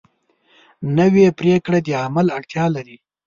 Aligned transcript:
نوې 0.97 1.27
پریکړه 1.39 1.79
د 1.83 1.87
عمل 2.05 2.27
اړتیا 2.37 2.65
لري 2.75 2.97